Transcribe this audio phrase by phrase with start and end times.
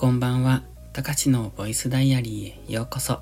[0.00, 0.62] こんばんは。
[0.92, 3.18] たかしのボイスダイアリーへようこそ。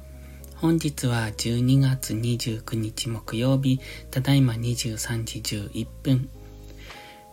[0.57, 3.81] 本日は12月29日木曜日、
[4.11, 6.29] ただいま23時11分。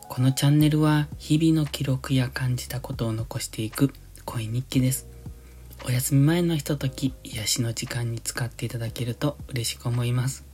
[0.07, 3.93] このチャンネルは日々の記録や感じたことを残していく
[4.23, 5.07] 声日記です。
[5.85, 10.45] お休み前のひととき、癒しの時間に使っていただけると嬉しく思います。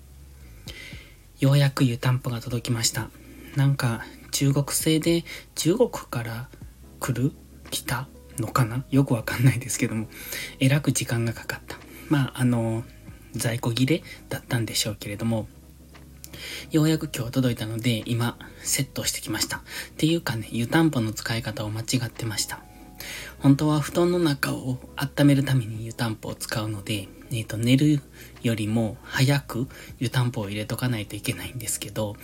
[1.40, 3.12] ようやく湯たんぽが届きました。
[3.56, 6.50] なんか中国製で中国から
[7.00, 7.34] 来る？
[7.70, 8.08] 来た？
[8.40, 8.84] のかな？
[8.90, 10.08] よくわかんないですけども、
[10.60, 11.78] えらく時間がかかった。
[12.10, 12.84] まあ、あの、
[13.34, 15.48] 在庫切れだったんでしょうけれども、
[16.72, 19.58] ようやく今日届いたので、今、セットしてきました。
[19.58, 19.62] っ
[19.98, 22.62] ていうかね、湯たんぽの使い方を間違ってました。
[23.40, 28.02] 本当は布団の中を温めるために湯たんぽを使うので、えっ、ー、と、寝る
[28.42, 29.68] よりも早く
[30.00, 32.16] 湯たんぽを入れとかないといけないんですけど、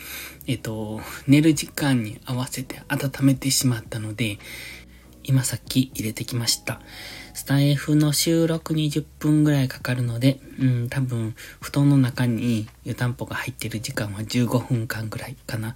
[0.48, 4.40] えっ、ー、と、寝る時間に合わせて温めてしまったので、
[5.28, 6.82] 今さっき入れてきました。
[7.34, 15.76] スタイフの収録に10分ぐらいかかるので、うん、多分、布団の中に湯たんぽが入ってる時間は15分間ぐらいかな。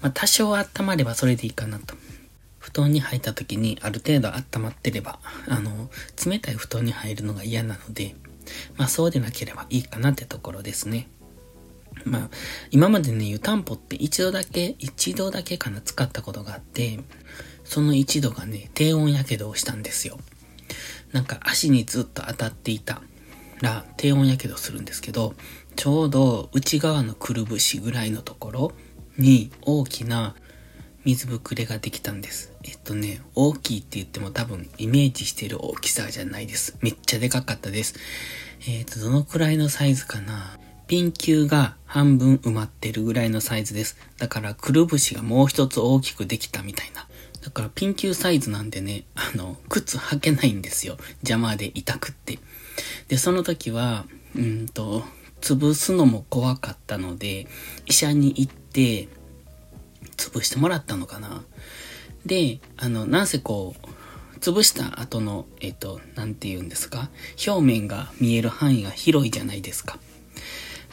[0.00, 1.96] まあ、多少温まればそれでいいかなと。
[2.58, 5.90] 布団に入った時にある程度温まってれば、あの、
[6.24, 8.14] 冷たい布団に入るのが嫌なので、
[8.76, 11.08] まあそうでなければいいかなってところですね。
[12.04, 12.30] まあ、
[12.70, 17.00] 今までね、湯たんぽって一度だけ、一度だけかな使ったことがあって、
[17.70, 20.18] その一度がね、低温やけどをしたんですよ。
[21.12, 23.00] なんか足にずっと当たっていた
[23.60, 25.34] ら低温やけどするんですけど、
[25.76, 28.72] ちょうど内側のくるぶしぐらいのところ
[29.18, 30.34] に大きな
[31.04, 32.52] 水ぶくれができたんです。
[32.64, 36.76] えっとね、大きいって言っても多分イメージしてる大きさじゃないです。
[36.80, 37.94] めっちゃでかかったです。
[38.66, 43.96] えっと、どのくらいのサイズかなピン球が半分埋まってるぐらいのサイズです。
[44.18, 47.06] だからくるぶしがもう一つ大きくできたみたいな。
[47.42, 50.96] だからピン球サイズなんでね、あの、靴履けないんですよ。
[51.20, 52.38] 邪魔で痛くって。
[53.08, 54.04] で、その時は、
[54.36, 55.04] うんと、
[55.40, 57.46] 潰すのも怖かったので、
[57.86, 59.08] 医者に行って、
[60.16, 61.42] 潰してもらったのかな。
[62.26, 67.10] で、あの、なんせこう、潰した後の、えっ、と、なんて言うんですか？
[67.46, 69.98] 表面が見える範囲が広いじゃないですか。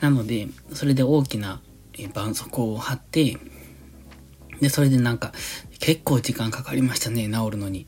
[0.01, 1.61] なので、それで大きな
[1.93, 3.37] え絆創膏を貼って、
[4.61, 5.33] で、それでなんか、
[5.79, 7.87] 結構時間かかりましたね、治るのに。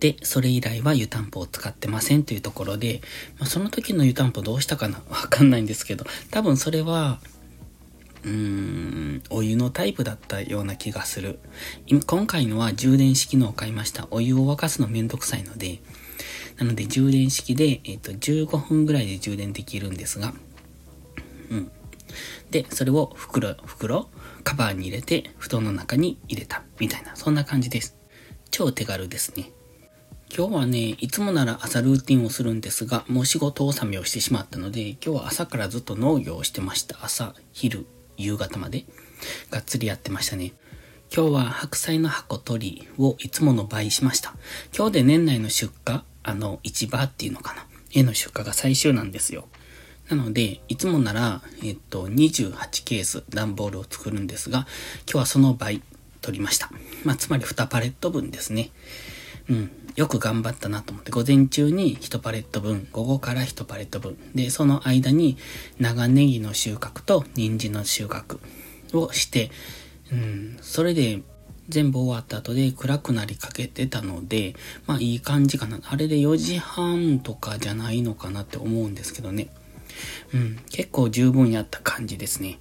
[0.00, 3.02] で、それ以来は湯たんぽを使ってませんというところで、
[3.38, 7.20] まあ、その時の湯たんぽどうしたかなわかんないんですけど、多分それは、
[8.24, 11.38] うーん、お湯のタイプだったような気がする。
[12.06, 14.08] 今回のは充電式のを買いました。
[14.10, 15.80] お湯を沸かすのめんどくさいので、
[16.58, 20.34] なので充電式で、えっ、と、15分ぐらいで充電できるんですが、
[21.50, 21.70] うん。
[22.50, 24.08] で、それを袋、袋
[24.44, 27.96] カバーに入れて布団の中に入れたみたいな、そんな感じです。
[28.50, 29.50] 超手軽ですね。
[30.36, 36.98] 今日はね、いつもなら朝ルーティンをするんですが、もう仕事納めをしてしまったので、今日は朝からずっと農業をしてました。
[37.02, 38.84] 朝、昼、夕方まで。
[39.50, 40.52] がっつりやってましたね。
[41.14, 44.34] 今日は白菜の箱取りをいつもの倍しました。
[44.76, 47.66] 今日で年内の出荷、あの、市場っていうのかな。
[47.92, 49.48] 絵の出荷が最終なんですよ。
[50.10, 54.66] なので、いつもなら、えっと、28ケース段ボールを作るんですが、
[55.06, 55.82] 今日はその倍
[56.20, 56.68] 取りました。
[57.04, 58.70] まあ、つまり2パレット分ですね。
[59.48, 59.70] うん。
[59.94, 64.18] よく頑張ったなと思って、午前中に1パレット分、午後から1パレット分。
[64.34, 65.36] で、その間に
[65.78, 68.40] 長ネギの収穫と人参の収穫
[68.92, 69.50] をして、
[70.12, 71.22] うん、それで
[71.68, 74.56] 全部終わった後で暗くなりかけてたので、
[74.86, 75.78] まあいい感じかな。
[75.84, 79.48] あれで4時半とかじゃないのかなって思うんですけどね。
[80.34, 82.58] うん、結構十分やった感じですね。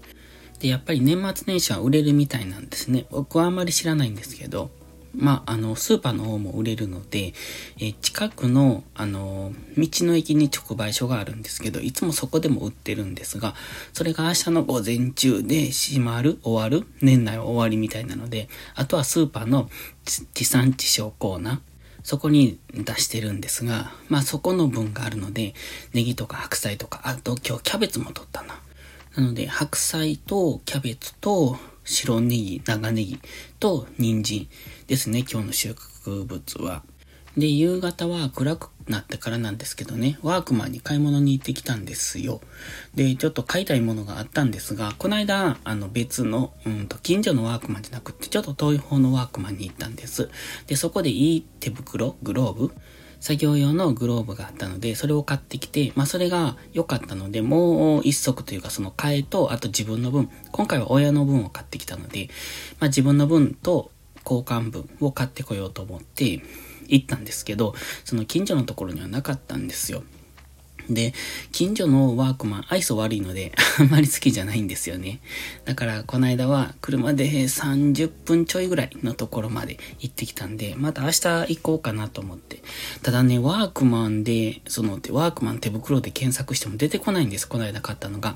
[0.59, 3.05] で、やっぱり年末年始は売れるみたいなんですね。
[3.11, 4.71] 僕はあんまり知らないんですけど、
[5.15, 7.33] まあ、あの、スーパーの方も売れるので、
[7.79, 13.55] え近くの、あの、道の駅に直売所があるんですけど、いつもそこでも売ってるんですが、
[13.93, 19.69] それが明日の午前中で閉まる、終わる、年内は終わりみたいなので、あとはスーパーの
[20.05, 21.68] 地産地消コーナー、
[22.03, 25.53] そこに出してるんですが、まあそこの分があるので、
[25.93, 28.59] ネギとか白菜とか、あと今日キャベツも取ったな。
[29.15, 33.19] なので、白菜とキャベツと白ネギ、長ネギ
[33.59, 34.47] と人参
[34.87, 36.83] ですね、今日の収穫物は。
[37.37, 42.41] で、夕方は暗くなってからなんですけどね、ワークマンに買い物に行ってきたんですよ。
[42.95, 50.29] で、ちょっと買いたいものがあったんですが、この間、あの別の、うんと、近所のワークマンじゃなくて、ちょっと遠い方のワークマンに行ったんです。
[50.65, 52.71] で、そこでいい手袋、グローブ、
[53.19, 62.29] 作業用のグローブがあったので、それを買ってきて、まあそれが良かったので、もう一足というかその替えと、あと自分の分、今回は親の分を買ってきたので、
[62.79, 63.91] まあ自分の分と
[64.23, 66.41] 交換分を買ってこようと思って、
[66.89, 70.03] 行ったんですけど、その近所のところにはなかったんですよ。
[70.89, 71.13] で、
[71.51, 75.19] 近所のワークマン、愛想悪いので、 あんまり好きじゃないんですよね。
[75.65, 82.61] だから、この間は車で30分ちょいぐらいのところまで行ってきたんで、また明日行こうかなと思って。
[83.03, 87.47] ただね、ワークマンで、その、ワークマン手袋で検索しても出てこないんです。
[87.47, 88.35] この間買ったのが。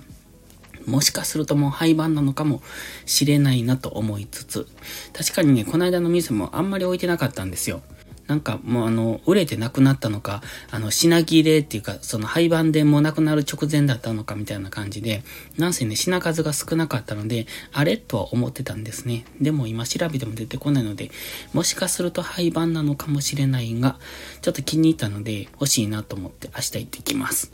[0.85, 2.61] もしかするともう廃盤なのかも
[3.05, 4.67] しれないなと思いつつ、
[5.13, 7.81] 確かにね、この間の店もあんまり置いてなかったんですよ。
[8.27, 10.41] なんかもうあの、売れてなくなったのか、
[10.71, 15.23] あの、品切れっていうか、その廃盤でもなくなる直前だったのかみたいな感じで、
[15.57, 19.25] なんせね、品数が少なかったので、あれとは思ってたんですね。
[19.41, 21.11] でも今調べても出てこないので、
[21.53, 23.99] もしかすると廃盤なのかもしれないが、
[24.41, 27.51] ちょっと気に入ったので、欲しいなと思って明日行ってきます。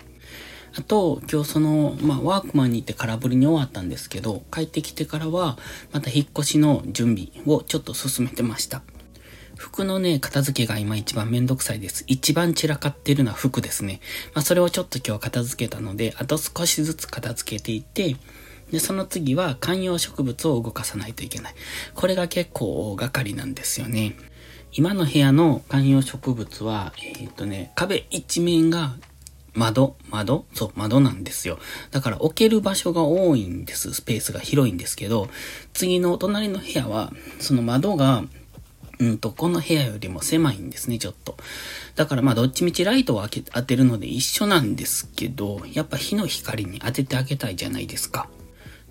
[0.76, 5.58] あと、今日その、まあ、ワークマンに行って空振りに終わったんですけど、帰ってきてからは、
[5.92, 8.84] また引っ越しの準備をちょっと進めてました。
[9.60, 12.06] 服のね、片付けが今一番めんどくさいです。
[12.08, 14.00] 一番散らかってるのは服ですね。
[14.34, 18.16] まあ、それをちょっと今日片付けたので、あと少しずつ片付けていって、
[18.72, 21.56] で、その次は観葉植物を動かさないといけない。
[21.94, 24.16] これが結構大掛かりなんですよね。
[24.72, 28.96] 今の部屋の観葉植物は、えっ、とね、壁一面が
[29.54, 30.46] 窓窓？
[30.54, 31.60] そう、窓なんですよ。
[31.92, 33.94] だから置ける場所が多いんです。
[33.94, 35.28] スペースが広いんですけど、
[35.74, 38.24] 次の隣の部屋は、その窓が
[39.00, 41.38] うんと、この部屋よりも狭いんですね、ちょっと。
[41.96, 48.30] だからまあ、どっちみちライトを当てるので一緒なんですけど、やっぱ火の光に当ててあげたいじゃないですか。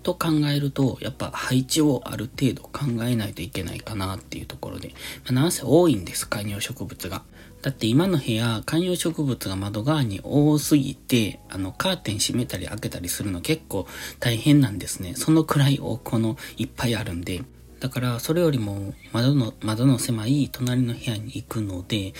[0.01, 7.21] と考えると、やっぱ配置をある程度考えないといけないかなっていうところで、まあ、なんせ多いんです、観葉植物が。
[7.61, 13.85] だって今の部屋、観葉植物が窓側に多すぎて、あの、カーテン閉めたり開けたりするの結構
[14.19, 15.13] 大変なんですね。
[15.15, 17.43] そのくらいこのいっぱいあるんで。
[17.79, 22.13] だから、それよりも窓の、窓の狭い隣の部屋に行くので、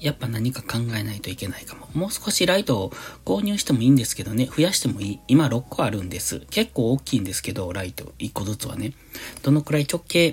[0.00, 1.88] やっぱ何か考えないといけないかも。
[1.92, 2.90] もう少しライトを
[3.24, 5.20] 購入してもいいんですけどね、増やしてもいい。
[5.28, 6.40] 今6個あるんです。
[6.50, 8.94] 結構大きいんですけど、ライト1個ずつはね。
[9.42, 10.30] どのくらい直径、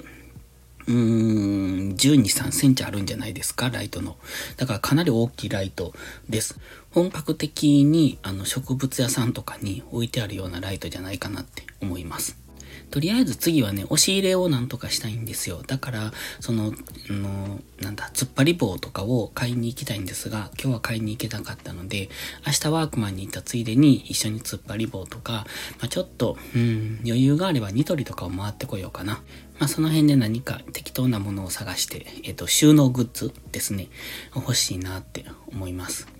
[0.88, 4.16] うーん、12、3センチあるんじゃないですか、ライトの。
[4.56, 5.94] だからかなり大きいライト
[6.30, 6.58] です。
[6.92, 12.47] 本格的にあの植物屋さんとかに置いてあるようなライトじゃないかなって思います。
[12.90, 15.62] とりあえず次はね、押し入れをなんとかしたいんですよ。
[15.66, 16.74] だから、その、
[17.10, 22.10] あのなんだ、突っ張り棒とかを買いに行きたいんですが、今日は買いに行けなかったので、
[22.46, 25.46] 明日ワークマンに行ったついでに一緒に突っ張り棒とか、
[25.80, 29.22] まあ、ちょっと、うん、余裕があればニトリとかを回ってこようかな。
[29.60, 33.88] まあ、その辺で何か適当なものを探して、えっ、と、収納グッズですね、
[34.36, 36.17] 欲しいなって思います。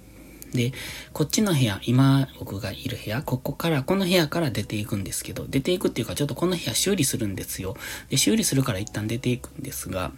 [0.54, 0.74] で、
[1.14, 7.76] こっちの部屋、今僕がいる部屋、ここから、この部屋から出ていくんですけど、出ていくっていうかちょっとこの部屋修理するんですよ。
[8.10, 10.12] で、修理するから一旦出ていくんですが、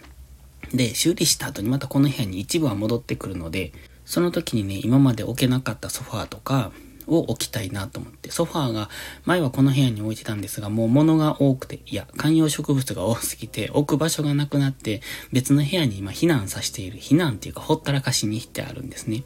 [0.73, 3.71] で、修理した後にまたこの部屋に一部は戻ってくるので、
[4.05, 6.71] その時にね、今まで置けなかったソファーとか、
[7.09, 8.89] を置きたいなと思って、ソファーが
[9.25, 15.01] 前はこの部屋に置いてたんですが、もう物が多くて、いや、観葉植物が多すぎて置く場所がなくなって
[15.33, 19.23] 別の部屋に今避難させている、避難っていうかほったらかしにしてあるんですね。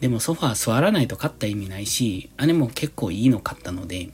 [0.00, 4.10] でもソファー座らないと買った意味ないし、姉も結構いいの買ったので、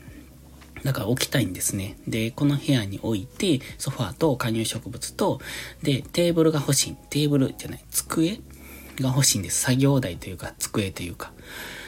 [0.83, 1.97] だから置きたいんですね。
[2.07, 5.41] で、この部屋に置いて、ソファーと観葉植物と、
[5.83, 6.97] で、テーブルが欲しい。
[7.09, 8.41] テーブルじゃない、机
[9.01, 9.63] が欲しいんです。
[9.63, 11.33] 作業台というか、机というか。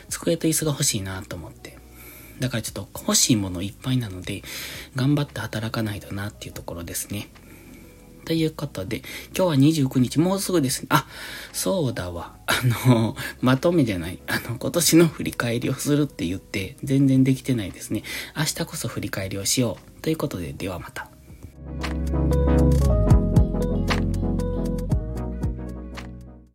[0.08, 1.78] 机と椅子が欲しいなと思って。
[2.40, 4.42] だからちょっと欲しいものいっぱいなので、
[4.94, 7.28] 頑張って働かないとなっていうところですね。
[8.26, 9.02] ということで、
[9.36, 10.88] 今日は29日、もうすぐですね。
[10.90, 11.06] あ、
[11.52, 12.34] そうだわ。
[12.46, 14.18] あの、まとめじゃない。
[14.26, 18.02] あの、今年の振り返りをするって言って、全然できてないですね。
[18.36, 20.02] 明日こそ振り返りをしよう。
[20.02, 21.15] ということで、ではまた。